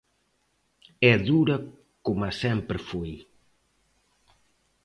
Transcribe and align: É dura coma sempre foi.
É 1.11 1.13
dura 1.29 1.57
coma 2.05 2.29
sempre 2.41 2.77
foi. 2.89 3.11